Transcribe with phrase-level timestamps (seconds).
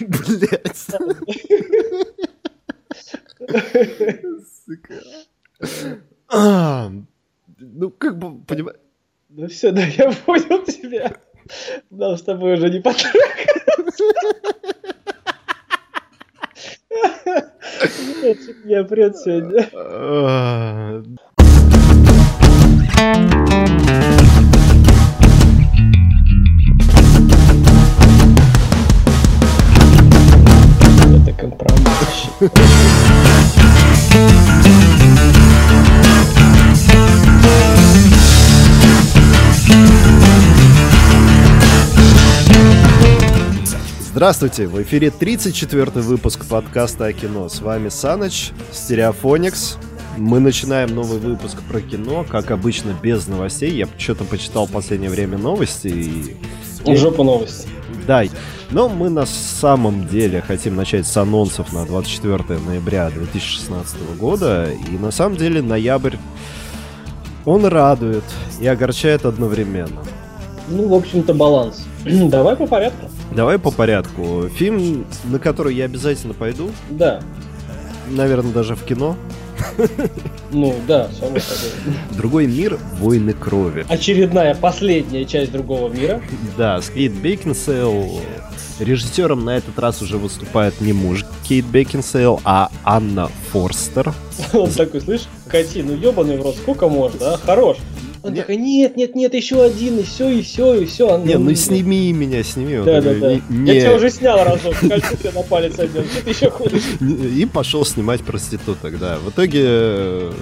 [0.00, 0.76] Блять.
[4.66, 4.94] Сука.
[6.28, 6.90] А,
[7.58, 8.78] ну, как бы, понимаешь...
[9.30, 11.16] Ну все, да, я понял тебя.
[11.90, 14.04] Нам с тобой уже не потрахаться.
[18.64, 19.68] Я прет сегодня.
[44.18, 47.48] Здравствуйте, в эфире 34 выпуск подкаста о кино.
[47.48, 49.78] С вами Саныч, Стереофоникс.
[50.16, 53.70] Мы начинаем новый выпуск про кино, как обычно, без новостей.
[53.70, 56.96] Я что-то почитал в последнее время новости и...
[56.96, 57.68] Жопа новости.
[58.08, 58.24] Да,
[58.72, 64.68] но мы на самом деле хотим начать с анонсов на 24 ноября 2016 года.
[64.90, 66.16] И на самом деле ноябрь,
[67.44, 68.24] он радует
[68.60, 70.02] и огорчает одновременно.
[70.66, 71.86] Ну, в общем-то, баланс.
[72.28, 73.06] Давай по порядку.
[73.34, 74.48] Давай по порядку.
[74.54, 77.20] Фильм, на который я обязательно пойду, Да.
[78.08, 79.16] наверное, даже в кино.
[80.52, 81.70] Ну, да, само собой.
[82.16, 83.84] Другой мир Войны крови.
[83.88, 86.22] Очередная, последняя часть другого мира.
[86.56, 88.20] Да, с Кейт Бекинсейл.
[88.78, 94.14] Режиссером на этот раз уже выступает не муж Кейт Бекинсейл, а Анна Форстер.
[94.52, 97.38] Он такой, слышь, Кати, ну ебаный в рот, сколько можно, а?
[97.38, 97.78] Хорош.
[98.22, 101.18] Он Не- такой, нет, нет, нет, еще один, и все, и все, и все.
[101.18, 102.78] Не, ну сними меня, сними.
[102.84, 103.34] Да, да, да.
[103.48, 103.96] «Не- Я тебя не».
[103.96, 106.02] уже снял разок, кольцо тебе на палец одел.
[106.04, 106.82] Что ты еще ходишь?
[107.00, 109.18] И пошел снимать проституток, да.
[109.18, 110.32] В итоге э,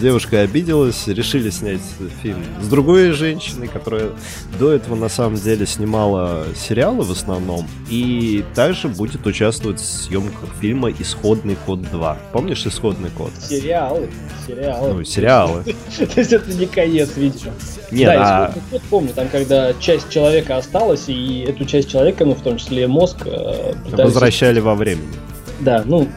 [0.00, 1.80] девушка обиделась, решили снять
[2.22, 4.10] фильм с другой женщиной, которая
[4.58, 10.50] до этого на самом деле снимала сериалы в основном, и также будет участвовать в съемках
[10.60, 12.16] фильма «Исходный код 2».
[12.32, 13.30] Помнишь «Исходный код»?
[13.48, 14.08] Сериалы,
[14.46, 14.94] сериалы.
[14.94, 15.62] Ну, сериалы.
[15.96, 17.52] То есть это не конец, видимо.
[17.90, 22.34] Нет, да, а- код помню, там когда часть человека осталась, и эту часть человека, ну,
[22.34, 25.14] в том числе мозг, э, пытались- возвращали во времени.
[25.60, 26.08] Да, ну,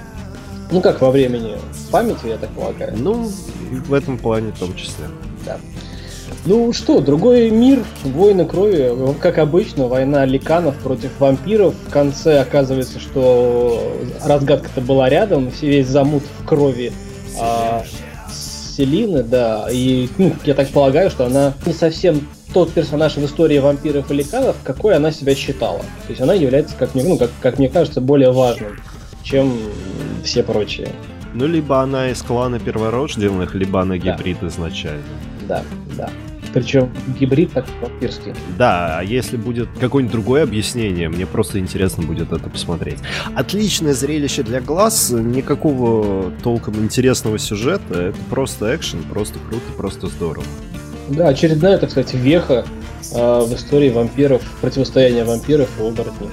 [0.71, 1.55] ну как во времени?
[1.71, 2.93] В памяти, я так полагаю.
[2.97, 3.31] Ну,
[3.71, 5.05] в этом плане в том числе.
[5.45, 5.57] Да.
[6.45, 11.73] Ну что, другой мир, войны крови, как обычно, война ликанов против вампиров.
[11.87, 16.91] В конце оказывается, что разгадка-то была рядом, весь замут в крови
[17.39, 17.83] а,
[18.77, 19.67] Селины, да.
[19.71, 22.21] И ну, я так полагаю, что она не совсем
[22.53, 25.79] тот персонаж в истории вампиров и ликанов, какой она себя считала.
[25.79, 28.79] То есть она является, как мне, ну, как, как мне кажется, более важным,
[29.23, 29.53] чем
[30.23, 30.89] все прочие.
[31.33, 34.15] Ну, либо она из клана перворожденных, либо она Да.
[34.15, 35.03] гибрид изначально.
[35.47, 35.63] Да,
[35.97, 36.09] да.
[36.57, 38.33] Причем гибрид так вампирский.
[38.57, 42.97] Да, а если будет какое-нибудь другое объяснение, мне просто интересно будет это посмотреть.
[43.35, 50.45] Отличное зрелище для глаз, никакого толком интересного сюжета, это просто экшен, просто круто, просто здорово.
[51.09, 52.65] Да, очередная, это, кстати, веха
[53.13, 56.29] а, в истории вампиров, противостояния вампиров и оборотней.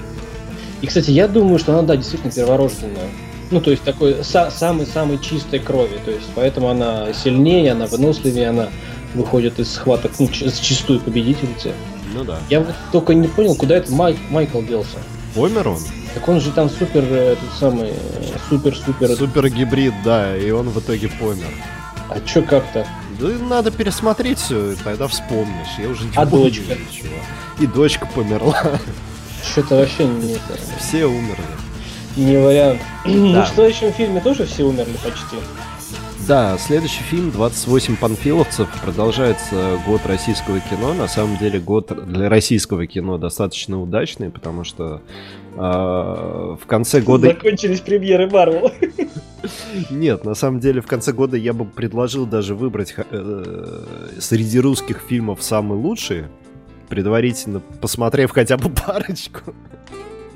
[0.81, 3.09] И, кстати, я думаю, что она, да, действительно перворожденная.
[3.51, 5.99] Ну, то есть такой са- самой-самой чистой крови.
[6.03, 8.69] То есть поэтому она сильнее, она выносливее, она
[9.15, 11.73] выходит из схваток ну, зачастую победительницы.
[12.13, 12.37] Ну да.
[12.49, 14.97] Я вот только не понял, куда это Майк, Майкл делся.
[15.33, 15.79] Помер он?
[16.13, 19.15] Так он же там супер, э, этот самый, э, супер-супер...
[19.17, 21.49] Супер гибрид, да, и он в итоге помер.
[22.09, 22.87] А чё как-то?
[23.19, 25.67] Да надо пересмотреть все, тогда вспомнишь.
[25.79, 26.75] Я уже не А помню дочка?
[26.75, 27.15] ничего.
[27.59, 28.79] И дочка померла.
[29.43, 31.43] Что-то вообще не, это, Все умерли.
[32.15, 32.81] не вариант.
[33.05, 33.45] Ну, Да.
[33.45, 35.35] в следующем фильме тоже все умерли почти.
[36.27, 40.95] Да, следующий фильм «28 панфиловцев» продолжается год российского кино.
[40.95, 45.03] На самом деле год для российского кино достаточно удачный, потому что
[45.53, 47.27] э, в конце года...
[47.27, 48.71] Закончились премьеры Марвел.
[49.91, 53.83] Нет, на самом деле в конце года я бы предложил даже выбрать э,
[54.19, 56.29] среди русских фильмов самые лучшие,
[56.89, 59.53] предварительно посмотрев хотя бы парочку.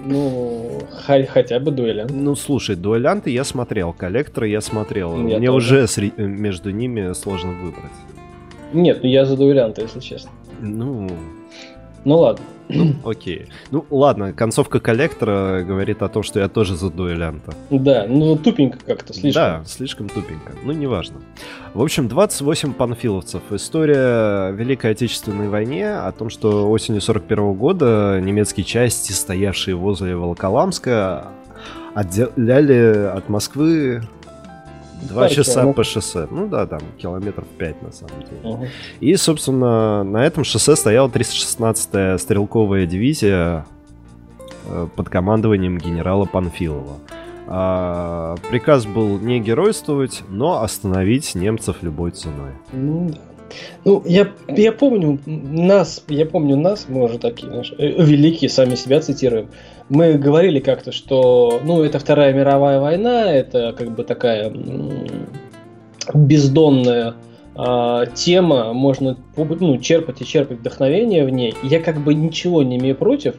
[0.06, 2.08] Ну, хотя бы дуэля.
[2.10, 5.12] Ну, слушай, «Дуэлянты» я смотрел, «Коллектора» я смотрел.
[5.28, 5.84] Я Мне тоже.
[5.84, 7.92] уже между ними сложно выбрать.
[8.72, 10.32] Нет, ну я за дуэлянта, если честно.
[10.62, 11.10] Ну,
[12.06, 12.46] Ну ладно.
[12.70, 13.48] Ну, окей.
[13.72, 17.54] Ну, ладно, концовка коллектора говорит о том, что я тоже за дуэлянта.
[17.70, 19.44] Да, ну тупенько как-то, слишком.
[19.44, 20.54] Да, слишком тупенько.
[20.64, 21.18] Ну, неважно.
[21.74, 23.42] В общем, 28 панфиловцев.
[23.52, 31.28] История Великой Отечественной войне о том, что осенью 41 года немецкие части, стоявшие возле Волоколамска,
[31.94, 34.04] отделяли от Москвы
[35.02, 35.76] два часа километров.
[35.76, 36.28] по шоссе.
[36.32, 38.56] Ну да, там километров 5 на самом деле.
[38.56, 38.68] Мгм.
[39.00, 43.66] И, собственно, на этом шоссе стояла 316-я стрелковая дивизия
[44.66, 46.98] э, под командованием генерала Панфилова.
[47.52, 52.52] А, приказ был не геройствовать, но остановить немцев любой ценой.
[52.72, 53.20] Ну, да.
[53.86, 58.76] Ну, я, я помню нас, я помню нас, мы уже такие, знаешь, э, великие, сами
[58.76, 59.50] себя цитируем.
[59.90, 64.52] Мы говорили как-то, что, ну, это Вторая мировая война, это как бы такая
[66.14, 67.16] бездонная
[67.56, 71.54] э, тема, можно ну, черпать и черпать вдохновение в ней.
[71.64, 73.36] Я как бы ничего не имею против.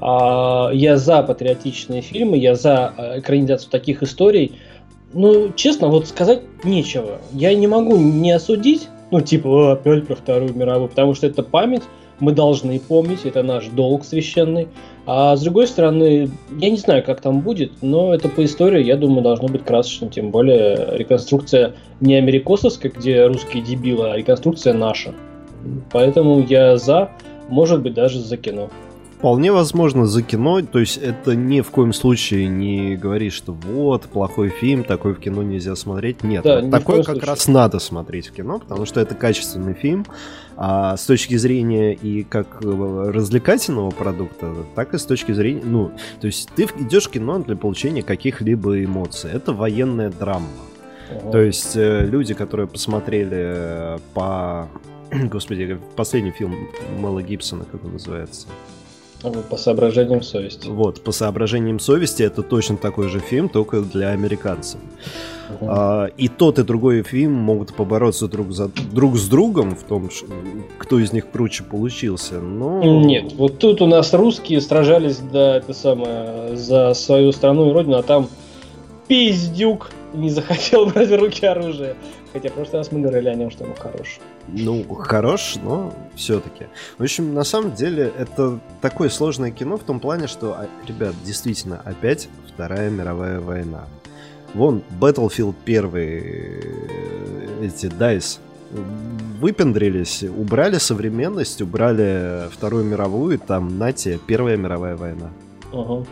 [0.00, 4.58] Э, я за патриотичные фильмы, я за а, экранизацию таких историй.
[5.12, 7.18] Ну, честно, вот сказать нечего.
[7.32, 11.82] Я не могу не осудить, ну, типа, опять про Вторую мировую, потому что это память,
[12.20, 14.68] мы должны помнить, это наш долг священный.
[15.06, 18.96] А с другой стороны, я не знаю, как там будет, но это по истории, я
[18.96, 25.14] думаю, должно быть красочным, тем более реконструкция не америкосовская, где русские дебилы, а реконструкция наша.
[25.90, 27.10] Поэтому я за,
[27.48, 28.70] может быть, даже за кино.
[29.20, 34.04] Вполне возможно за кино, то есть это ни в коем случае не говорит, что вот,
[34.04, 36.24] плохой фильм, такой в кино нельзя смотреть.
[36.24, 37.26] Нет, да, вот такой как случае.
[37.26, 40.06] раз надо смотреть в кино, потому что это качественный фильм.
[40.56, 45.92] А с точки зрения и как э, развлекательного продукта, так и с точки зрения, ну,
[46.18, 49.30] то есть ты идешь в кино для получения каких-либо эмоций.
[49.34, 50.48] Это военная драма.
[51.10, 51.30] Ага.
[51.30, 54.66] То есть э, люди, которые посмотрели э, по...
[55.12, 56.56] Господи, последний фильм
[56.98, 58.46] Мэла Гибсона, как он называется?
[59.22, 60.68] По соображениям совести.
[60.68, 64.80] Вот, по соображениям совести это точно такой же фильм, только для американцев.
[65.50, 65.66] Uh-huh.
[65.68, 70.08] А, и тот и другой фильм могут побороться друг, за, друг с другом в том,
[70.78, 72.40] кто из них круче получился.
[72.40, 72.82] Но...
[72.82, 77.98] Нет, вот тут у нас русские сражались да, это самое, за свою страну и родину,
[77.98, 78.28] а там
[79.06, 81.96] пиздюк не захотел брать в руки оружие.
[82.32, 84.20] Хотя в прошлый раз мы говорили о нем, что он хорош.
[84.52, 86.66] Ну, хорош, но все-таки.
[86.98, 91.14] В общем, на самом деле, это такое сложное кино в том плане, что, а, ребят,
[91.24, 93.84] действительно, опять Вторая мировая война.
[94.54, 96.60] Вон, Battlefield 1, э,
[97.62, 98.40] эти DICE,
[99.40, 105.30] выпендрились, убрали современность, убрали Вторую мировую, там, нате, Первая мировая война.
[105.72, 106.04] Ага.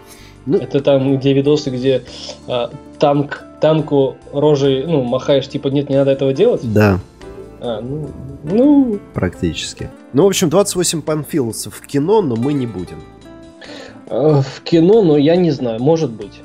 [0.47, 2.05] Ну, это там, где видосы, где
[2.47, 6.63] а, танк, танку рожей, ну, махаешь, типа, нет, не надо этого делать?
[6.73, 7.01] Да.
[7.61, 8.11] А, ну,
[8.45, 8.99] ну...
[9.15, 9.91] Практически.
[10.13, 13.03] Ну, в общем, 28 панфиловцев в кино, но мы не будем.
[14.09, 16.41] А, в кино, но я не знаю, может быть.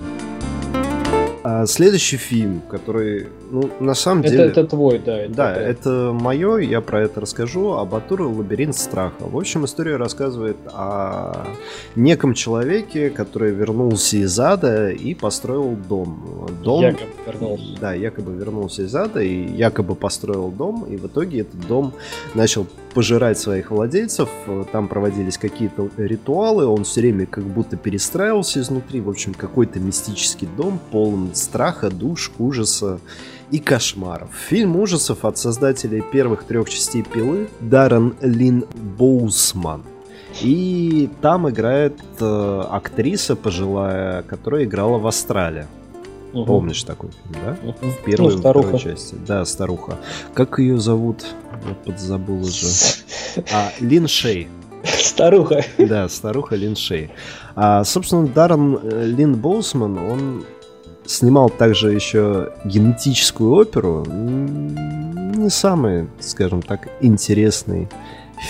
[1.43, 4.43] А следующий фильм, который, ну, на самом это, деле...
[4.45, 5.17] Это твой, да.
[5.17, 5.65] Это да, твой.
[5.65, 7.73] это мое, я про это расскажу.
[7.73, 9.25] Абатура «Лабиринт страха».
[9.25, 11.45] В общем, история рассказывает о
[11.97, 16.47] неком человеке, который вернулся из ада и построил дом.
[16.63, 17.79] дом якобы вернулся.
[17.81, 21.93] Да, якобы вернулся из ада и якобы построил дом, и в итоге этот дом
[22.35, 24.29] начал пожирать своих владельцев.
[24.71, 29.01] Там проводились какие-то ритуалы, он все время как будто перестраивался изнутри.
[29.01, 32.99] В общем, какой-то мистический дом, полон страха, душ, ужаса
[33.51, 34.29] и кошмаров.
[34.49, 38.65] Фильм ужасов от создателей первых трех частей «Пилы» Даррен Лин
[38.97, 39.83] Боусман.
[40.41, 45.67] И там играет э, актриса пожилая, которая играла в «Астрале».
[46.33, 46.45] Угу.
[46.45, 47.69] Помнишь такой фильм, да?
[47.69, 47.91] Угу.
[47.91, 48.79] В первой ну, старуха.
[48.79, 49.15] части.
[49.27, 49.99] Да, старуха.
[50.33, 51.23] Как ее зовут?
[51.67, 52.67] Я подзабыл уже.
[53.53, 54.47] А, Лин Шей.
[54.83, 55.63] Старуха.
[55.77, 57.11] Да, старуха Лин Шей.
[57.55, 60.43] А, собственно, Даррен э, Лин Боусман, он
[61.05, 64.05] снимал также еще генетическую оперу.
[64.05, 67.89] Не самый, скажем так, интересный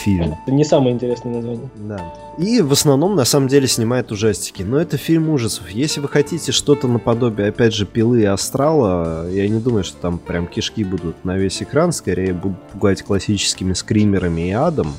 [0.03, 0.35] фильм.
[0.43, 1.69] Это не самое интересное название.
[1.75, 2.13] Да.
[2.37, 4.63] И в основном, на самом деле, снимает ужастики.
[4.63, 5.69] Но это фильм ужасов.
[5.69, 10.17] Если вы хотите что-то наподобие, опять же, пилы и астрала, я не думаю, что там
[10.17, 11.91] прям кишки будут на весь экран.
[11.91, 14.93] Скорее будут пугать классическими скримерами и адом.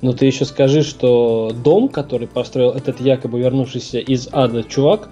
[0.00, 5.08] Но ты еще скажи, что дом, который построил этот якобы вернувшийся из ада чувак,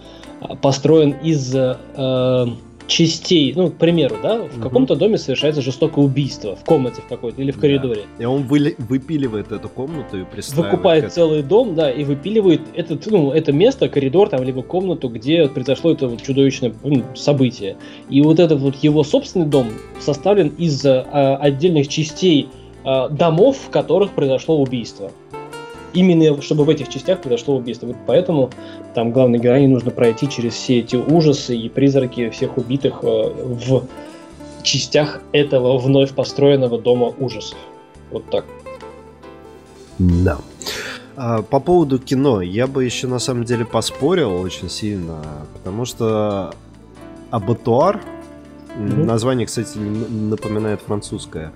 [0.61, 2.47] построен из э,
[2.91, 4.63] частей, ну, к примеру, да, в угу.
[4.63, 8.03] каком-то доме совершается жестокое убийство в комнате в какой-то или в коридоре.
[8.19, 8.25] Да.
[8.25, 10.73] И он вы, выпиливает эту комнату и пристраивает.
[10.73, 15.47] Выкупает целый дом, да, и выпиливает этот, ну, это место, коридор там, либо комнату, где
[15.49, 17.77] произошло это вот чудовищное ну, событие.
[18.11, 19.69] И вот этот вот его собственный дом
[20.01, 22.49] составлен из а, отдельных частей
[22.85, 25.13] а, домов, в которых произошло убийство
[25.93, 27.87] именно чтобы в этих частях произошло убийство.
[27.87, 28.51] Вот поэтому
[28.95, 33.85] там главной героине нужно пройти через все эти ужасы и призраки всех убитых э, в
[34.63, 37.59] частях этого вновь построенного дома ужасов.
[38.11, 38.45] Вот так.
[39.99, 40.39] Да.
[41.17, 46.55] А, по поводу кино, я бы еще на самом деле поспорил очень сильно, потому что
[47.31, 48.01] Абатуар,
[48.77, 51.53] mm название, кстати, напоминает французское.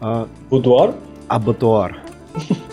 [0.00, 0.94] А, Будуар?
[1.28, 1.98] Абатуар.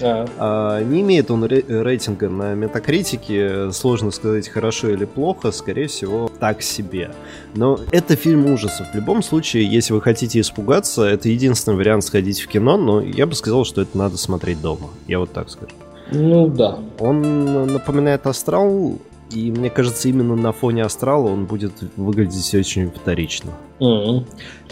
[0.00, 0.26] А.
[0.38, 6.62] А, не имеет он рейтинга на метакритике, сложно сказать, хорошо или плохо, скорее всего, так
[6.62, 7.10] себе.
[7.54, 8.86] Но это фильм ужасов.
[8.92, 13.26] В любом случае, если вы хотите испугаться, это единственный вариант сходить в кино, но я
[13.26, 14.88] бы сказал, что это надо смотреть дома.
[15.06, 15.72] Я вот так скажу.
[16.10, 16.78] Ну да.
[16.98, 18.98] Он напоминает астрал,
[19.30, 23.52] и мне кажется, именно на фоне астрала он будет выглядеть очень вторично.
[23.80, 24.26] Mm-hmm.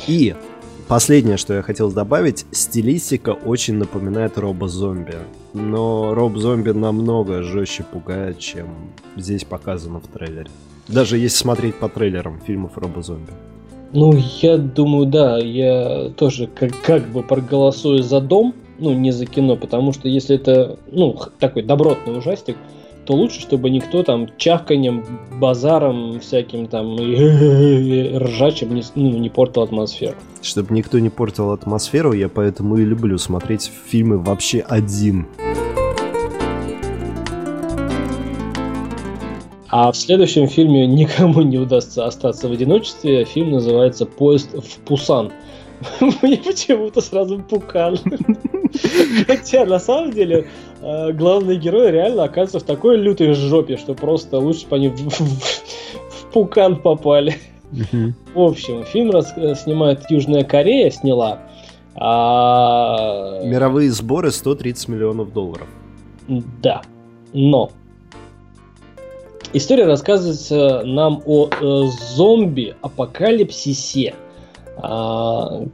[0.06, 0.34] И
[0.88, 5.16] последнее, что я хотел добавить, стилистика очень напоминает робо-зомби.
[5.52, 8.66] Но роб-зомби намного жестче пугает, чем
[9.16, 10.50] здесь показано в трейлере.
[10.88, 13.32] Даже если смотреть по трейлерам фильмов робо-зомби.
[13.92, 14.12] Ну,
[14.42, 19.56] я думаю, да, я тоже как, как бы проголосую за дом, ну, не за кино,
[19.56, 22.56] потому что если это, ну, такой добротный ужастик,
[23.06, 25.04] то лучше, чтобы никто там чавканьем,
[25.40, 30.16] базаром всяким там и ржачем не, ну, не портил атмосферу.
[30.42, 35.26] Чтобы никто не портил атмосферу, я поэтому и люблю смотреть фильмы вообще один.
[39.68, 43.24] А в следующем фильме никому не удастся остаться в одиночестве.
[43.24, 45.32] Фильм называется «Поезд в Пусан».
[46.00, 47.98] Мне почему-то сразу пукан.
[49.26, 50.48] Хотя, на самом деле,
[50.80, 56.32] э, главные герои реально оказываются в такой лютой жопе, что просто лучше бы они в,
[56.32, 57.36] пукан попали.
[58.34, 61.40] В общем, фильм рас, снимает Южная Корея, сняла.
[61.96, 63.40] А...
[63.42, 65.66] Мировые сборы 130 миллионов долларов.
[66.28, 66.82] Да.
[67.32, 67.70] Но
[69.52, 74.14] история рассказывается нам о э, зомби-апокалипсисе
[74.76, 75.64] а,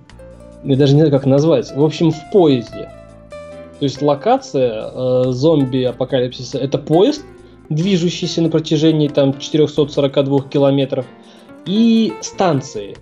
[0.64, 1.75] я даже не знаю, как назвать.
[1.75, 2.90] В общем, в поезде.
[3.78, 7.25] То есть локация э, зомби-апокалипсиса это поезд,
[7.69, 11.07] движущийся на протяжении там 442 километров,
[11.66, 12.97] и станции,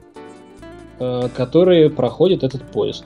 [0.99, 3.05] э, которые проходят этот поезд.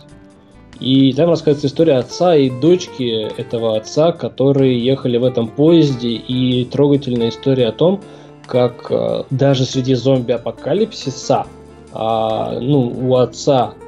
[0.80, 6.64] И там рассказывается история отца и дочки этого отца, которые ехали в этом поезде, и
[6.64, 8.00] трогательная история о том,
[8.46, 11.46] как э, даже среди зомби-апокалипсиса
[11.92, 13.83] а, ну, у отца э,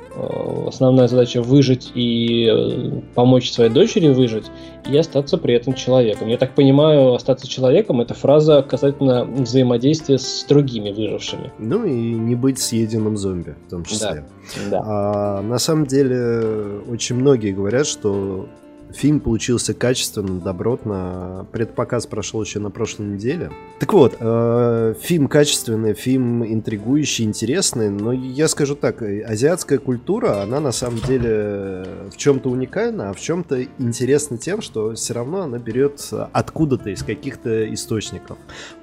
[0.66, 4.46] основная задача выжить и э, помочь своей дочери выжить
[4.88, 6.28] и остаться при этом человеком.
[6.28, 11.52] Я так понимаю, остаться человеком это фраза касательно взаимодействия с другими выжившими.
[11.58, 14.24] Ну и не быть съеденным зомби в том числе.
[14.70, 14.70] Да.
[14.70, 14.82] да.
[14.84, 18.46] А, на самом деле очень многие говорят, что
[18.92, 21.46] Фильм получился качественным, добротно.
[21.52, 23.50] Предпоказ прошел еще на прошлой неделе.
[23.78, 30.60] Так вот, э, фильм качественный, фильм интригующий, интересный, но я скажу так, азиатская культура, она
[30.60, 35.58] на самом деле в чем-то уникальна, а в чем-то интересна тем, что все равно она
[35.58, 38.38] берет откуда-то, из каких-то источников.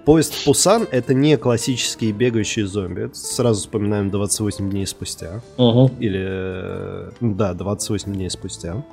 [0.05, 3.03] Поезд в Пусан— это не классические бегающие зомби.
[3.03, 5.41] Это сразу вспоминаем 28 дней спустя.
[5.57, 5.91] Угу.
[5.99, 8.83] Или, да, 28 дней спустя.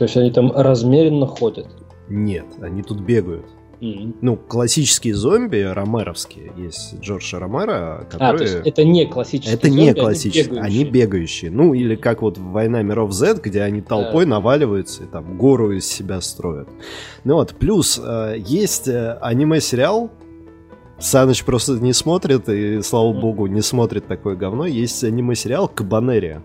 [0.00, 1.66] То есть они там размеренно ходят?
[2.08, 3.44] Нет, они тут бегают.
[3.82, 4.14] Mm-hmm.
[4.22, 8.30] Ну, классические зомби, ромеровские, есть Джорджа Ромеро, которые...
[8.30, 10.80] А, то есть это не классические Это зомби, не классические, они бегающие.
[10.80, 11.50] они бегающие.
[11.50, 14.30] Ну, или как вот «Война миров Z», где они толпой да.
[14.30, 16.70] наваливаются и там гору из себя строят.
[17.24, 20.10] Ну вот, плюс э, есть э, аниме-сериал
[21.00, 24.66] Саныч просто не смотрит, и, слава богу, не смотрит такое говно.
[24.66, 26.42] Есть аниме-сериал «Кабанерия».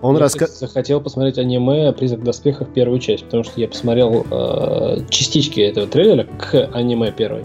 [0.00, 0.46] Он я раска...
[0.46, 6.24] захотел посмотреть аниме «Призрак доспехов» первую часть, потому что я посмотрел э, частички этого трейлера
[6.24, 7.44] к аниме первой.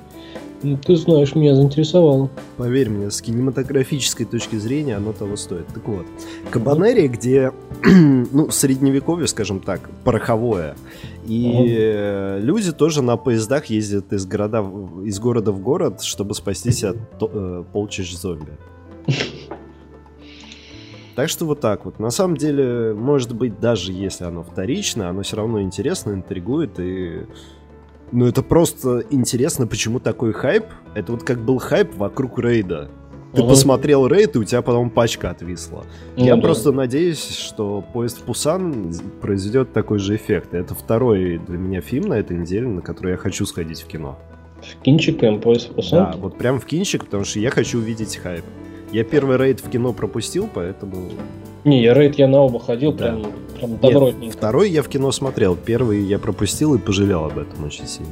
[0.63, 2.29] Ну, ты знаешь, меня заинтересовало.
[2.57, 5.67] Поверь мне, с кинематографической точки зрения оно того стоит.
[5.67, 6.05] Так вот,
[6.49, 7.51] Кабанерия, где,
[7.83, 10.75] ну, средневековье, скажем так, пороховое,
[11.25, 14.65] и mm люди тоже на поездах ездят из, города,
[15.03, 18.51] из города в город, чтобы спастись от э, полчищ зомби.
[21.15, 21.99] Так что вот так вот.
[21.99, 27.27] На самом деле, может быть, даже если оно вторично, оно все равно интересно, интригует и...
[28.11, 30.65] Ну, это просто интересно, почему такой хайп.
[30.93, 32.89] Это вот как был хайп вокруг рейда.
[33.33, 33.49] Ты угу.
[33.49, 35.85] посмотрел рейд, и у тебя потом пачка отвисла.
[36.15, 36.41] Ну, Я да.
[36.41, 40.53] просто надеюсь, что поезд в Пусан произведет такой же эффект.
[40.53, 44.19] Это второй для меня фильм на этой неделе, на который я хочу сходить в кино.
[44.61, 46.11] В кинчиком поезд в Пусан?
[46.11, 48.45] Да, вот прям в кинчик, потому что я хочу увидеть хайп.
[48.91, 51.09] Я первый рейд в кино пропустил, поэтому...
[51.65, 53.05] Не, я рейд я на оба ходил, да.
[53.05, 54.25] прям, прям добротненько.
[54.25, 58.11] Нет, второй я в кино смотрел, первый я пропустил и пожалел об этом очень сильно.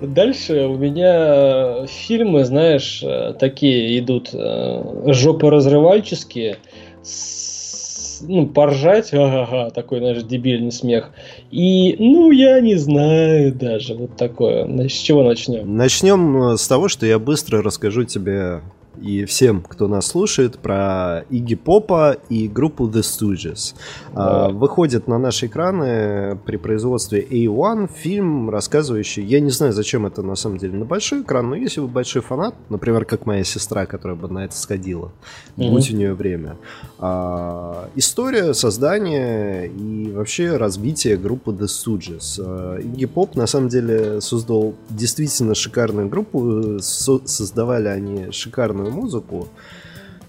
[0.00, 6.56] Дальше у меня фильмы, знаешь, э, такие идут э, жопоразрывальческие,
[7.02, 11.12] с, ну, поржать, ага, такой, знаешь, дебильный смех.
[11.52, 14.66] И, ну, я не знаю даже, вот такое.
[14.88, 15.76] С чего начнем?
[15.76, 18.60] Начнем э, с того, что я быстро расскажу тебе
[19.00, 23.74] и всем, кто нас слушает, про Игги Попа и группу The Stooges.
[24.14, 24.48] Да.
[24.48, 29.24] Выходит на наши экраны при производстве A1 фильм, рассказывающий...
[29.24, 32.22] Я не знаю, зачем это на самом деле на большой экран, но если вы большой
[32.22, 35.12] фанат, например, как моя сестра, которая бы на это сходила,
[35.56, 35.70] mm-hmm.
[35.70, 36.56] будь у нее время.
[36.98, 42.82] А, история создания и вообще развития группы The Stooges.
[42.82, 49.48] Игги Поп на самом деле создал действительно шикарную группу, со- создавали они шикарную музыку.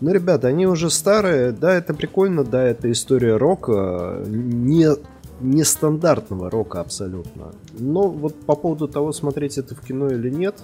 [0.01, 4.89] Но, ребята, они уже старые, да, это прикольно, да, это история рока, не,
[5.39, 7.53] нестандартного рока абсолютно.
[7.77, 10.55] Но вот по поводу того, смотреть это в кино или нет,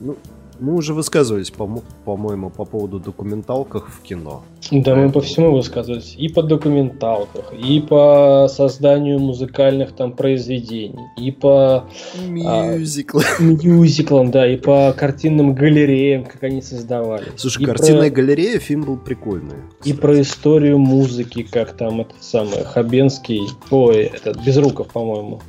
[0.00, 0.16] ну,
[0.64, 4.42] мы уже высказывались, по- по-моему, по поводу документалках в кино.
[4.70, 6.14] Да, мы по всему высказывались.
[6.16, 11.84] И по документалках, и по созданию музыкальных там произведений, и по...
[12.26, 13.24] Мюзиклам.
[13.38, 17.26] А, мюзиклам, да, и по картинным галереям, как они создавали.
[17.36, 18.16] Слушай, и картинная про...
[18.22, 19.56] галерея, фильм был прикольный.
[19.78, 19.94] Кстати.
[19.94, 25.42] И про историю музыки, как там этот самый Хабенский, ой, этот Безруков, по-моему,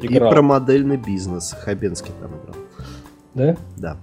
[0.00, 0.30] играл.
[0.30, 2.56] И про модельный бизнес Хабенский там играл.
[3.34, 3.56] Да?
[3.76, 3.96] Да.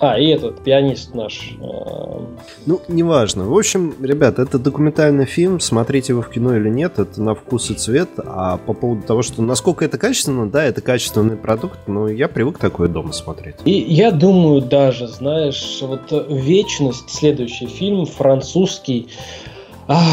[0.00, 1.52] А, и этот пианист наш.
[1.60, 2.24] Э...
[2.64, 3.44] Ну, неважно.
[3.44, 5.60] В общем, ребят, это документальный фильм.
[5.60, 8.08] Смотрите его в кино или нет, это на вкус и цвет.
[8.16, 12.58] А по поводу того, что насколько это качественно, да, это качественный продукт, но я привык
[12.58, 13.56] такое дома смотреть.
[13.66, 19.08] И я думаю даже, знаешь, вот «Вечность», следующий фильм, французский,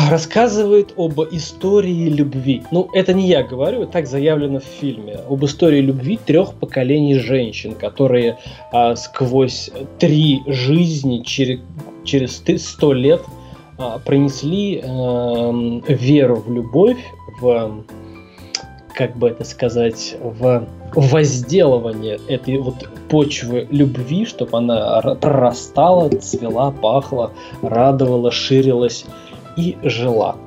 [0.09, 2.63] рассказывает об истории любви.
[2.71, 5.19] Ну, это не я говорю, так заявлено в фильме.
[5.29, 8.39] Об истории любви трех поколений женщин, которые
[8.71, 9.69] а, сквозь
[9.99, 11.59] три жизни через,
[12.03, 13.21] через сто лет
[13.77, 16.97] а, принесли а, веру в любовь,
[17.39, 17.83] в
[18.95, 27.31] как бы это сказать, в возделывание этой вот почвы любви, чтобы она прорастала, цвела, пахла,
[27.61, 29.05] радовала, ширилась
[29.57, 30.37] и жила.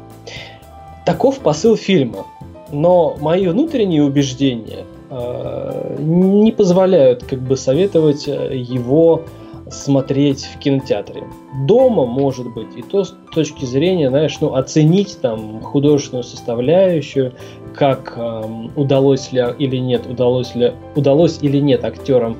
[1.04, 2.24] Таков посыл фильма.
[2.72, 9.24] Но мои внутренние убеждения э, не позволяют как бы советовать э, его
[9.70, 11.24] смотреть в кинотеатре.
[11.66, 17.32] Дома, может быть, и то с точки зрения, знаешь, ну, оценить там художественную составляющую,
[17.74, 18.42] как э,
[18.76, 22.36] удалось ли или нет, удалось ли, удалось или нет актерам,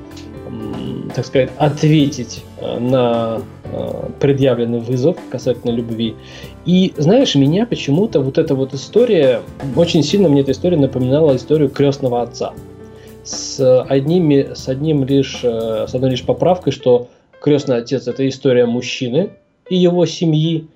[0.47, 3.41] э, так сказать, ответить э, на
[4.19, 6.15] предъявленный вызов касательно любви.
[6.65, 9.41] И знаешь, меня почему-то вот эта вот история,
[9.75, 12.53] очень сильно мне эта история напоминала историю крестного отца.
[13.23, 17.07] С, одними, с, одним лишь, э, с одной лишь поправкой, что
[17.39, 19.31] крестный отец это история мужчины
[19.69, 20.67] и его семьи,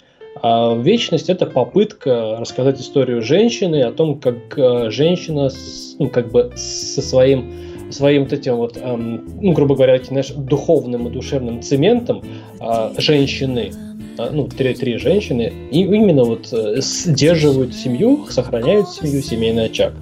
[0.42, 5.50] а вечность это попытка рассказать историю женщины, о том, как э, женщина
[5.98, 7.52] ну, как бы со своим
[7.92, 12.24] своим вот этим вот, эм, ну, грубо говоря, знаешь, духовным и душевным цементом
[12.60, 13.72] э, женщины
[14.18, 19.94] а, ну, три, три женщины, и именно вот э, сдерживают семью, сохраняют семью, семейный очаг.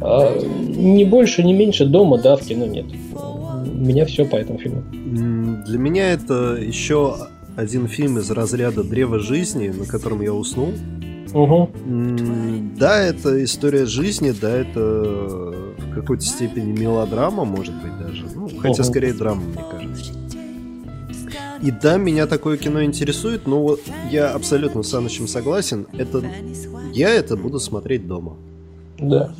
[0.00, 2.86] А, не больше, не меньше дома, да, в кино нет.
[3.14, 4.82] У меня все по этому фильму.
[4.92, 7.16] Для меня это еще
[7.56, 10.72] один фильм из разряда Древа жизни, на котором я уснул.
[11.36, 11.70] Угу.
[12.78, 18.24] Да, это история жизни, да, это в какой-то степени мелодрама, может быть, даже.
[18.34, 18.90] Ну, хотя угу.
[18.90, 20.12] скорее драма, мне кажется.
[21.62, 25.86] И да, меня такое кино интересует, но вот я абсолютно с Санычем согласен.
[25.92, 26.22] Это
[26.92, 28.36] я это буду смотреть дома.
[28.98, 29.34] Да.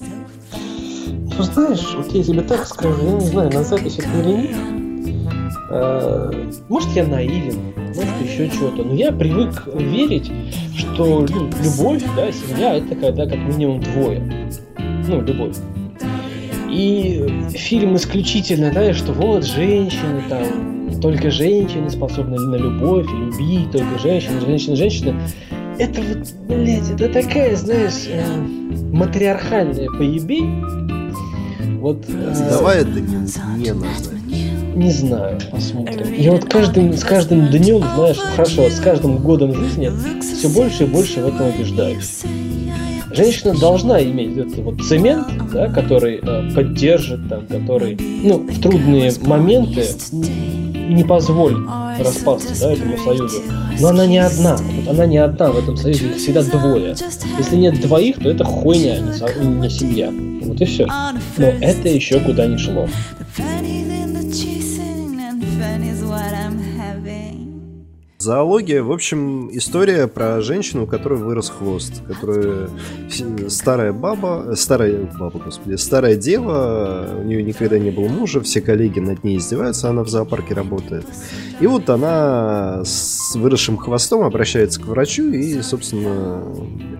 [0.00, 4.75] Ну, знаешь, вот я тебе так скажу, я не знаю, на запись это или нет.
[5.68, 6.30] Э,
[6.68, 8.84] может, я наивен, может, еще что-то.
[8.84, 10.30] Но я привык верить,
[10.76, 14.22] что любовь, да, семья, это когда как минимум двое.
[15.08, 15.56] Ну, любовь.
[16.70, 23.98] И фильм исключительно, да, что вот женщины там только женщины способны на любовь, любить, только
[23.98, 25.14] женщины, женщины, женщины.
[25.78, 28.24] Это вот, блядь, это такая, знаешь, э,
[28.92, 30.64] матриархальная поебень.
[31.80, 33.16] Вот, э, Давай это не,
[33.62, 34.15] не назовем.
[34.76, 36.12] Не знаю, посмотрим.
[36.12, 40.86] Я вот каждым, с каждым днем, знаешь, хорошо, с каждым годом жизни все больше и
[40.86, 42.24] больше в этом убеждаюсь.
[43.10, 49.10] Женщина должна иметь этот вот цемент, да, который э, поддержит, там, который, ну, в трудные
[49.22, 51.66] моменты не позволит
[51.98, 53.40] распасться да, этому союзу.
[53.80, 54.58] Но она не одна.
[54.58, 56.94] Вот она не одна в этом союзе, их всегда двое.
[57.38, 60.12] Если нет двоих, то это хуйня, а не, не семья.
[60.42, 60.86] Вот и все.
[61.38, 62.86] Но это еще куда не шло.
[68.26, 72.68] Зоология, в общем, история про женщину, у которой вырос хвост, которая
[73.48, 78.98] старая баба, старая баба, господи, старая дева, у нее никогда не было мужа, все коллеги
[78.98, 81.06] над ней издеваются, она в зоопарке работает.
[81.60, 86.42] И вот она с выросшим хвостом обращается к врачу и, собственно,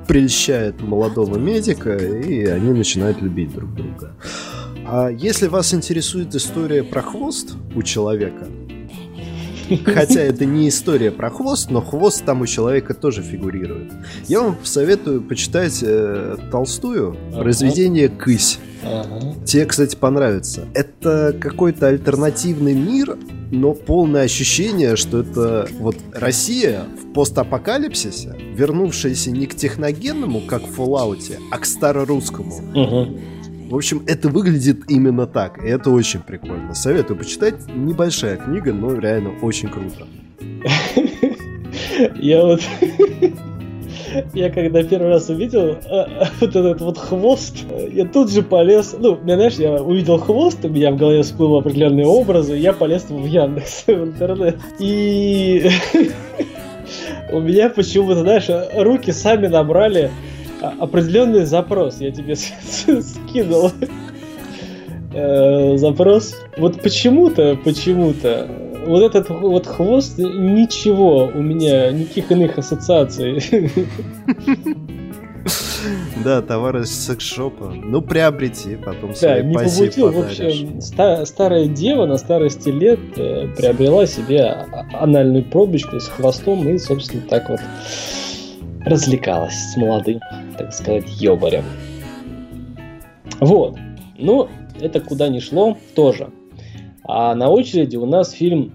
[0.06, 4.12] прельщает молодого медика, и они начинают любить друг друга.
[4.86, 8.46] А если вас интересует история про хвост у человека,
[9.84, 13.92] Хотя это не история про хвост, но хвост там у человека тоже фигурирует.
[14.28, 18.58] Я вам советую почитать э, Толстую произведение «Кысь».
[18.84, 19.34] Ага.
[19.44, 20.66] Тебе, кстати, понравится.
[20.74, 23.18] Это какой-то альтернативный мир,
[23.50, 30.80] но полное ощущение, что это вот Россия в постапокалипсисе, вернувшаяся не к техногенному, как в
[30.80, 32.54] Fallout, а к старорусскому.
[32.74, 33.20] Угу.
[33.68, 36.72] В общем, это выглядит именно так, и это очень прикольно.
[36.74, 37.54] Советую почитать.
[37.74, 40.06] Небольшая книга, но реально очень круто.
[42.16, 42.60] Я вот...
[44.34, 47.56] Я когда первый раз увидел а, вот этот вот хвост,
[47.92, 51.56] я тут же полез, ну, меня, знаешь, я увидел хвост, у меня в голове всплыл
[51.56, 54.56] определенные образы, я полез в Яндекс, в интернет.
[54.78, 55.68] И
[57.30, 60.10] у меня почему-то, знаешь, руки сами набрали
[60.78, 62.00] определенный запрос.
[62.00, 63.70] Я тебе скинул
[65.12, 66.36] э, запрос.
[66.56, 68.48] Вот почему-то, почему-то
[68.86, 73.42] вот этот вот хвост ничего у меня никаких иных ассоциаций.
[76.24, 77.72] Да, товар из секс-шопа.
[77.72, 84.06] Ну, приобрети, потом да, не побутил, в общем, старая дева на старости лет э, приобрела
[84.06, 87.60] себе анальную пробочку с хвостом и, собственно, так вот
[88.84, 90.20] развлекалась с молодым
[90.56, 91.64] так сказать, ёбарем.
[93.40, 93.76] Вот.
[94.18, 94.48] Ну,
[94.80, 96.30] это куда ни шло, тоже.
[97.04, 98.72] А на очереди у нас фильм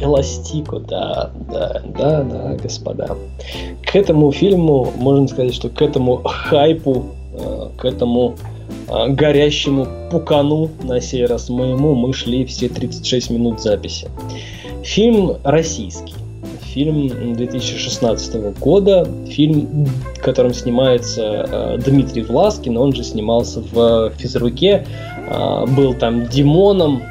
[0.00, 3.16] Эластико, да, да, да, да, господа.
[3.82, 7.13] К этому фильму, можно сказать, что к этому хайпу
[7.76, 8.36] к этому
[8.88, 14.08] э, горящему пукану, на сей раз моему, мы шли все 36 минут записи.
[14.82, 16.14] Фильм российский.
[16.62, 19.06] Фильм 2016 года.
[19.28, 22.76] Фильм, в котором снимается э, Дмитрий Власкин.
[22.76, 24.86] Он же снимался в «Физруке».
[25.68, 27.02] Был там Димоном.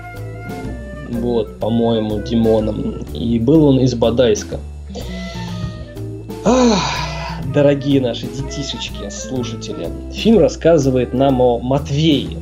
[1.10, 3.04] Вот, по-моему, Димоном.
[3.14, 4.60] И был он из Бадайска.
[6.46, 7.13] Ах,
[7.54, 12.38] дорогие наши детишечки, слушатели, фильм рассказывает нам о Матвее,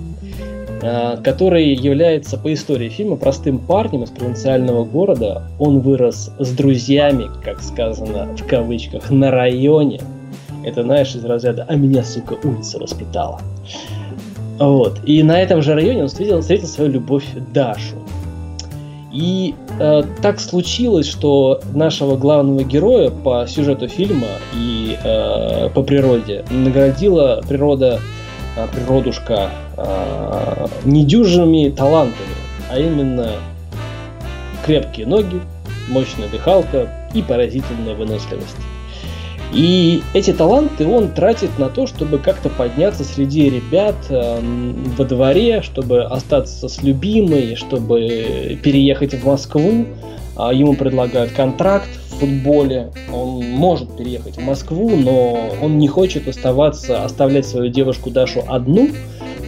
[0.81, 5.43] а, который является по истории фильма простым парнем из провинциального города.
[5.59, 9.99] Он вырос с друзьями, как сказано в кавычках, на районе.
[10.63, 13.41] Это, знаешь, из разряда «а меня, сука, улица воспитала».
[14.59, 14.99] Вот.
[15.05, 17.95] И на этом же районе он встретил, встретил свою любовь Дашу.
[19.11, 26.45] И э, так случилось, что нашего главного героя по сюжету фильма и э, по природе
[26.49, 27.99] наградила природа,
[28.55, 32.35] э, природушка э, недюжинными талантами,
[32.69, 33.31] а именно
[34.65, 35.41] крепкие ноги,
[35.89, 38.55] мощная дыхалка и поразительная выносливость.
[39.53, 44.39] И эти таланты он тратит на то, чтобы как-то подняться среди ребят э,
[44.97, 49.85] во дворе, чтобы остаться с любимой, чтобы переехать в Москву.
[50.37, 52.91] А ему предлагают контракт в футболе.
[53.11, 58.89] Он может переехать в Москву, но он не хочет оставаться, оставлять свою девушку Дашу одну,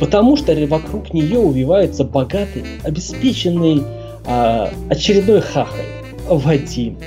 [0.02, 3.84] потому что вокруг нее увивается богатый, обеспеченный
[4.26, 5.86] э, очередной хахаль
[6.28, 6.98] Вадим.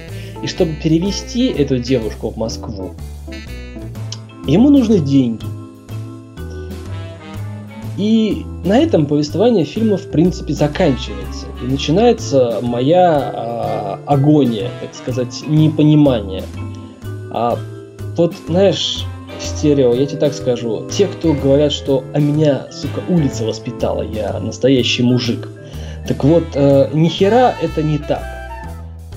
[0.43, 2.95] И чтобы перевести эту девушку в Москву,
[4.47, 5.45] ему нужны деньги.
[7.97, 11.47] И на этом повествование фильма в принципе заканчивается.
[11.63, 16.43] И начинается моя а, агония, так сказать, непонимание.
[17.33, 17.59] А
[18.17, 19.05] вот, знаешь,
[19.41, 24.39] стерео, я тебе так скажу, те, кто говорят, что «а меня, сука, улица воспитала, я
[24.41, 25.49] настоящий мужик»,
[26.07, 28.36] так вот, э, нихера это не так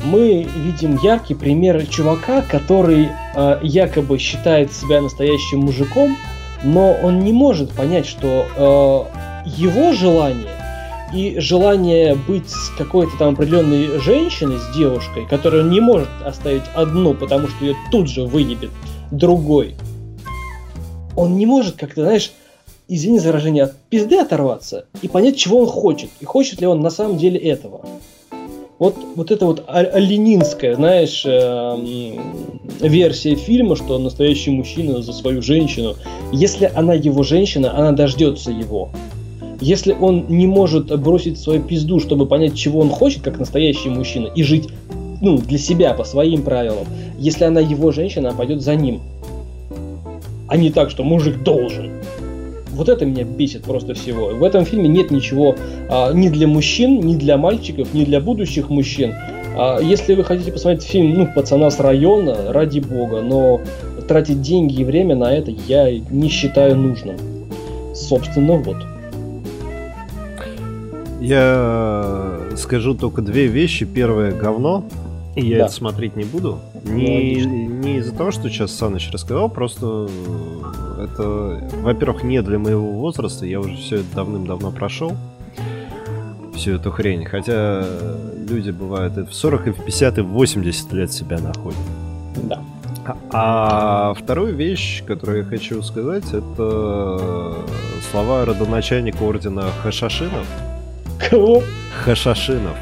[0.03, 6.17] мы видим яркий пример чувака, который э, якобы считает себя настоящим мужиком,
[6.63, 9.07] но он не может понять, что
[9.45, 10.55] э, его желание
[11.13, 16.63] и желание быть с какой-то там определенной женщиной, с девушкой, которую он не может оставить
[16.75, 18.69] одну, потому что ее тут же выебет
[19.11, 19.75] другой,
[21.15, 22.31] он не может как-то, знаешь,
[22.87, 26.81] извини за выражение, от пизды оторваться и понять, чего он хочет, и хочет ли он
[26.81, 27.81] на самом деле этого.
[28.79, 32.17] Вот, вот это вот ленинская, знаешь, э,
[32.79, 35.95] версия фильма, что настоящий мужчина за свою женщину.
[36.31, 38.89] Если она его женщина, она дождется его.
[39.59, 44.27] Если он не может бросить свою пизду, чтобы понять, чего он хочет, как настоящий мужчина,
[44.27, 44.69] и жить
[45.21, 46.87] ну, для себя, по своим правилам,
[47.17, 49.01] если она его женщина, она пойдет за ним.
[50.47, 51.98] А не так, что мужик должен.
[52.79, 54.27] Вот это меня бесит просто всего.
[54.27, 55.53] В этом фильме нет ничего
[55.89, 59.13] а, ни для мужчин, ни для мальчиков, ни для будущих мужчин.
[59.57, 63.59] А, если вы хотите посмотреть фильм, ну, пацана с района, ради бога, но
[64.07, 67.17] тратить деньги и время на это я не считаю нужным.
[67.93, 68.77] Собственно, вот.
[71.19, 73.85] Я скажу только две вещи.
[73.85, 74.85] Первое говно.
[75.35, 75.65] Я да.
[75.65, 76.59] это смотреть не буду.
[76.83, 80.09] Не, не из-за того, что сейчас Саныч рассказал, просто
[80.99, 83.45] это, во-первых, не для моего возраста.
[83.45, 85.15] Я уже все это давным-давно прошел.
[86.55, 87.25] Всю эту хрень.
[87.25, 87.85] Хотя
[88.49, 91.79] люди бывают и в 40, и в 50, и в 80 лет себя находят.
[92.43, 92.61] Да.
[93.31, 97.55] А, а вторую вещь, которую я хочу сказать, это
[98.11, 100.45] слова родоначальника ордена Хашашинов.
[101.29, 101.63] Кого?
[102.03, 102.75] Хашашинов.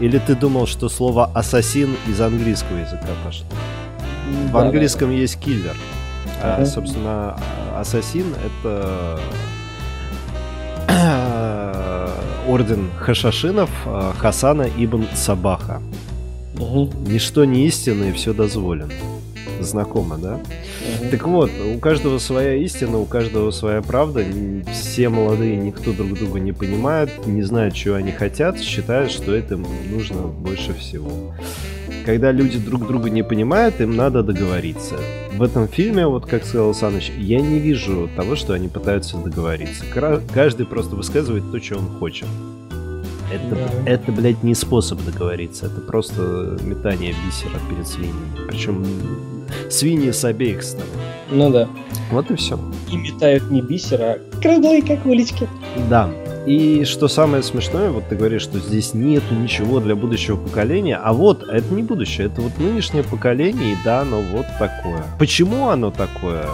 [0.00, 3.46] Или ты думал, что слово ассасин из английского языка пошло?
[3.50, 5.14] Да, В английском да.
[5.14, 5.76] есть киллер.
[6.42, 7.38] А, собственно,
[7.76, 9.20] ассасин это
[12.46, 15.82] орден Хашашинов а, Хасана ибн Сабаха.
[16.58, 16.92] Угу.
[17.06, 18.92] Ничто не истинно и все дозволено.
[19.64, 20.34] Знакомо, да?
[20.34, 21.10] Угу.
[21.10, 24.24] Так вот, у каждого своя истина, у каждого своя правда.
[24.72, 29.56] Все молодые, никто друг друга не понимает, не знает, чего они хотят, считают, что это
[29.90, 31.34] нужно больше всего.
[32.04, 34.96] Когда люди друг друга не понимают, им надо договориться.
[35.32, 39.84] В этом фильме, вот как сказал Саныч, я не вижу того, что они пытаются договориться.
[40.32, 42.28] Каждый просто высказывает то, что он хочет.
[43.32, 43.90] Это, да.
[43.90, 48.46] это, блядь, не способ договориться, это просто метание бисера перед свиньями.
[48.48, 48.84] Причем
[49.70, 50.88] свиньи с обеих сторон.
[51.30, 51.68] Ну да.
[52.10, 52.58] Вот и все.
[52.90, 55.48] И метают не бисера, а круглые, как улички.
[55.88, 56.10] Да.
[56.46, 61.14] И что самое смешное, вот ты говоришь, что здесь нету ничего для будущего поколения, а
[61.14, 65.02] вот это не будущее, это вот нынешнее поколение, и да, оно вот такое.
[65.18, 66.46] Почему оно такое?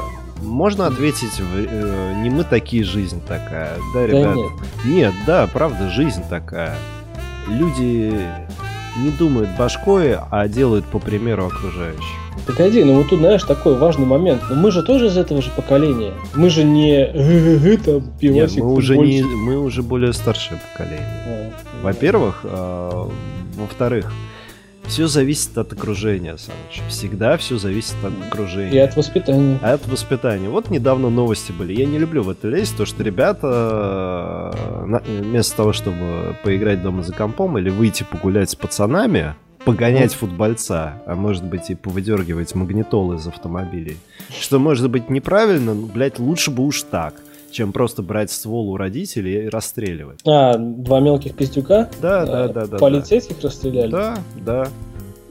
[0.42, 3.76] Можно ответить, э, не мы такие, жизнь такая.
[3.94, 4.22] Да, ребят?
[4.22, 4.50] Да нет.
[4.84, 6.76] нет, да, правда, жизнь такая.
[7.48, 8.14] Люди
[8.96, 12.04] не думают башкой, а делают по примеру окружающих.
[12.46, 14.42] Погоди, ну вот тут, знаешь, такой важный момент.
[14.48, 16.12] Но мы же тоже из этого же поколения.
[16.34, 17.06] Мы же не
[17.84, 18.56] там пивасик.
[18.56, 21.06] Нет, мы уже не, мы уже более старшее поколение.
[21.26, 21.50] А,
[21.82, 23.08] Во-первых, э,
[23.56, 24.12] во-вторых,
[24.86, 26.82] все зависит от окружения, Саныч.
[26.88, 28.72] Всегда все зависит от окружения.
[28.72, 29.58] И от воспитания.
[29.62, 30.48] А от воспитания.
[30.48, 31.72] Вот недавно новости были.
[31.72, 37.02] Я не люблю в это лезть, то что ребята э, вместо того, чтобы поиграть дома
[37.02, 43.12] за компом или выйти погулять с пацанами, погонять футбольца, а может быть и повыдергивать магнитол
[43.12, 43.96] из автомобилей.
[44.40, 47.14] Что может быть неправильно, но, блядь, лучше бы уж так
[47.50, 50.20] чем просто брать ствол у родителей и расстреливать.
[50.26, 51.88] А, два мелких пиздюка?
[52.00, 52.78] Да, да, да, да.
[52.78, 53.48] Полицейских да.
[53.48, 53.90] расстреляли?
[53.90, 54.68] Да, да.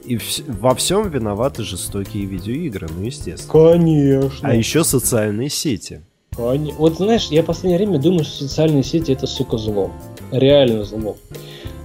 [0.04, 3.52] И вс- во всем виноваты жестокие видеоигры, ну, естественно.
[3.52, 4.48] Конечно.
[4.48, 6.02] А еще социальные сети.
[6.36, 6.78] Конечно.
[6.78, 9.90] Вот знаешь, я в последнее время думаю, что социальные сети это, сука, зло.
[10.30, 11.16] Реально зло.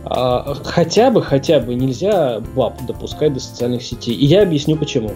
[0.05, 4.15] А, хотя бы, хотя бы нельзя баб допускать до социальных сетей.
[4.15, 5.11] И я объясню почему.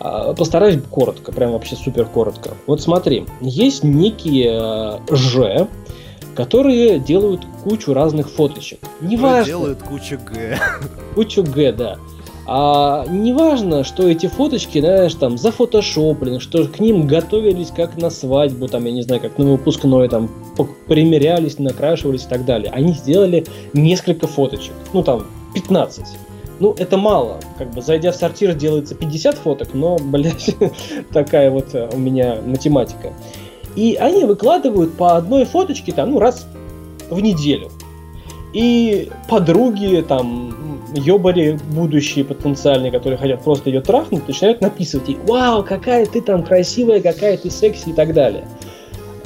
[0.00, 2.52] А, постараюсь коротко, прям вообще супер коротко.
[2.66, 5.66] Вот смотри, есть некие э, Ж,
[6.34, 8.80] которые делают кучу разных фоточек.
[9.00, 9.44] Неважно.
[9.44, 10.58] Делают кучу Г.
[11.14, 11.98] Кучу Г, да.
[12.50, 18.68] А неважно, что эти фоточки, знаешь, там зафотошоплены, что к ним готовились как на свадьбу,
[18.68, 20.30] там, я не знаю, как на выпускной, там,
[20.86, 22.70] примерялись, накрашивались и так далее.
[22.72, 26.06] Они сделали несколько фоточек, ну там, 15.
[26.60, 27.38] Ну, это мало.
[27.56, 30.54] Как бы, зайдя в сортир, делается 50 фоток, но, блядь,
[31.12, 33.12] такая вот э, у меня математика.
[33.76, 36.46] И они выкладывают по одной фоточке, там, ну, раз
[37.10, 37.70] в неделю.
[38.52, 40.54] И подруги, там,
[40.94, 46.42] ёбари будущие потенциальные, которые хотят просто ее трахнуть, начинают написывать ей, вау, какая ты там
[46.42, 48.46] красивая, какая ты секси и так далее.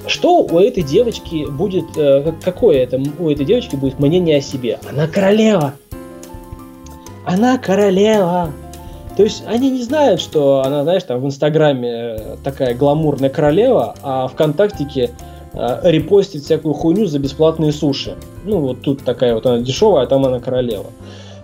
[0.06, 4.80] Что у этой девочки будет, э, какое это у этой девочки будет мнение о себе?
[4.90, 5.74] Она королева,
[7.24, 8.52] она королева.
[9.16, 14.26] То есть они не знают, что она, знаешь, там в Инстаграме такая гламурная королева, а
[14.28, 15.10] ВКонтактике
[15.52, 18.16] э, репостит всякую хуйню за бесплатные суши.
[18.44, 20.86] Ну, вот тут такая вот она дешевая, а там она королева.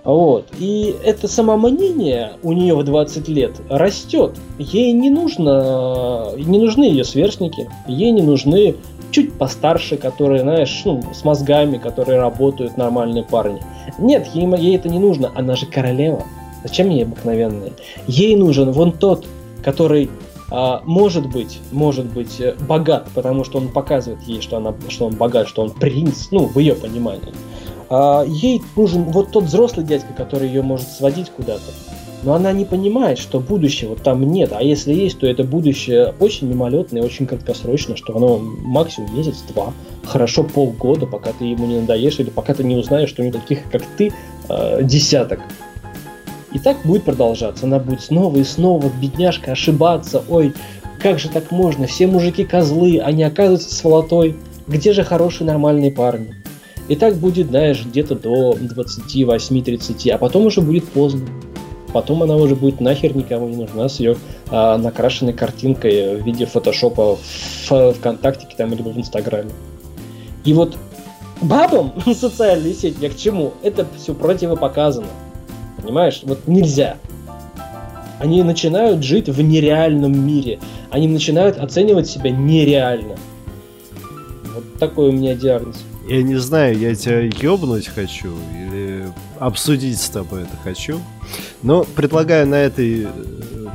[0.08, 0.46] Вот.
[0.58, 4.38] И это самомнение у нее в 20 лет растет.
[4.58, 8.76] Ей не нужно, не нужны ее сверстники, ей не нужны
[9.10, 13.60] чуть постарше, которые, знаешь, ну, с мозгами, которые работают, нормальные парни.
[13.98, 16.24] Нет, ей, ей это не нужно, она же королева.
[16.62, 17.72] Зачем ей обыкновенные?
[18.06, 19.26] Ей нужен вон тот,
[19.62, 20.08] который
[20.50, 25.04] а, может быть, может быть э, богат, потому что он показывает ей, что, она, что
[25.04, 27.34] он богат, что он принц, ну, в ее понимании.
[27.90, 31.72] А, ей нужен вот тот взрослый дядька, который ее может сводить куда-то.
[32.22, 34.52] Но она не понимает, что будущего там нет.
[34.52, 39.72] А если есть, то это будущее очень мимолетное, очень краткосрочно, что оно максимум месяц-два.
[40.04, 43.38] Хорошо полгода, пока ты ему не надоешь, или пока ты не узнаешь, что у него
[43.38, 44.12] таких, как ты,
[44.48, 45.40] э, десяток.
[46.52, 47.66] И так будет продолжаться.
[47.66, 50.24] Она будет снова и снова, бедняжка, ошибаться.
[50.28, 50.54] Ой,
[51.00, 51.86] как же так можно?
[51.86, 54.36] Все мужики козлы, они оказываются сволотой.
[54.66, 56.34] Где же хорошие нормальные парни?
[56.88, 61.26] И так будет, знаешь, где-то до 28-30, а потом уже будет поздно.
[61.92, 64.16] Потом она уже будет нахер никому не нужна с ее
[64.50, 67.16] а, накрашенной картинкой в виде фотошопа
[67.68, 69.50] в ВКонтакте там либо в Инстаграме.
[70.44, 70.76] И вот
[71.40, 73.54] бабам социальные сети, я к чему?
[73.62, 75.08] Это все противопоказано.
[75.80, 76.20] Понимаешь?
[76.24, 76.96] Вот нельзя.
[78.18, 80.58] Они начинают жить в нереальном мире.
[80.90, 83.16] Они начинают оценивать себя нереально.
[84.54, 85.84] Вот такой у меня диагноз.
[86.08, 89.06] Я не знаю, я тебя ёбнуть хочу или
[89.38, 91.00] обсудить с тобой это хочу.
[91.62, 93.08] Но предлагаю на этой э,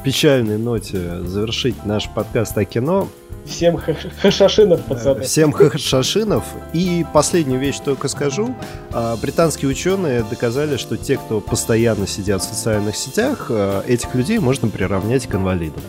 [0.03, 3.07] печальной ноте завершить наш подкаст о кино.
[3.45, 5.21] Всем хашашинов, пацаны.
[5.21, 6.43] Всем хашашинов.
[6.73, 8.55] И последнюю вещь только скажу.
[8.91, 14.39] А, британские ученые доказали, что те, кто постоянно сидят в социальных сетях, а, этих людей
[14.39, 15.83] можно приравнять к инвалидам.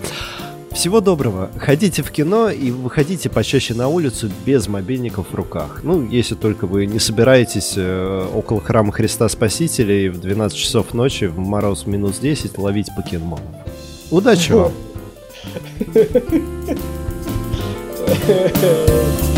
[0.74, 1.50] Всего доброго.
[1.56, 5.80] Ходите в кино и выходите почаще на улицу без мобильников в руках.
[5.84, 10.92] Ну, если только вы не собираетесь э, около храма Христа Спасителя и в 12 часов
[10.92, 13.40] ночи в мороз минус 10 ловить покемонов.
[14.10, 14.72] Удачи вам!